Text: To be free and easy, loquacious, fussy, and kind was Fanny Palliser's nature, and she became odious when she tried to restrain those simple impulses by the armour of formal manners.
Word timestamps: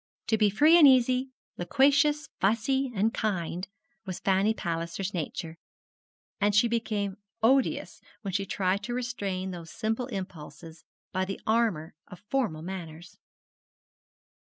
To 0.29 0.37
be 0.39 0.49
free 0.49 0.79
and 0.79 0.87
easy, 0.87 1.29
loquacious, 1.59 2.27
fussy, 2.39 2.91
and 2.95 3.13
kind 3.13 3.67
was 4.03 4.17
Fanny 4.19 4.51
Palliser's 4.51 5.13
nature, 5.13 5.57
and 6.39 6.55
she 6.55 6.67
became 6.67 7.17
odious 7.43 8.01
when 8.23 8.33
she 8.33 8.47
tried 8.47 8.81
to 8.85 8.95
restrain 8.95 9.51
those 9.51 9.69
simple 9.69 10.07
impulses 10.07 10.85
by 11.11 11.25
the 11.25 11.39
armour 11.45 11.93
of 12.07 12.19
formal 12.31 12.63
manners. 12.63 13.19